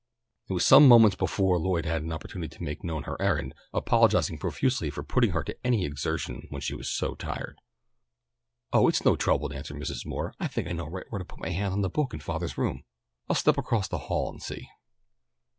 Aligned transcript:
It 0.49 0.53
was 0.53 0.65
some 0.65 0.87
moments 0.87 1.15
before 1.15 1.59
Lloyd 1.59 1.85
had 1.85 2.01
an 2.01 2.11
opportunity 2.11 2.57
to 2.57 2.63
make 2.63 2.83
known 2.83 3.03
her 3.03 3.21
errand, 3.21 3.53
apologizing 3.71 4.39
profusely 4.39 4.89
for 4.89 5.03
putting 5.03 5.29
her 5.29 5.43
to 5.43 5.55
any 5.63 5.85
exertion 5.85 6.47
when 6.49 6.59
she 6.59 6.73
was 6.73 6.89
so 6.89 7.13
tired. 7.13 7.59
"Oh, 8.73 8.87
it's 8.87 9.05
no 9.05 9.15
trouble," 9.15 9.53
answered 9.53 9.77
Mrs. 9.77 10.03
Moore. 10.07 10.33
"I 10.39 10.47
think 10.47 10.67
I 10.67 10.71
know 10.71 10.87
right 10.87 11.05
where 11.09 11.19
to 11.19 11.25
put 11.25 11.37
my 11.41 11.49
hand 11.49 11.73
on 11.73 11.81
the 11.81 11.87
book 11.91 12.15
in 12.15 12.19
father's 12.19 12.57
room. 12.57 12.83
I'll 13.29 13.35
step 13.35 13.59
across 13.59 13.87
the 13.87 13.99
hall 14.09 14.31
and 14.31 14.41
see." 14.41 14.67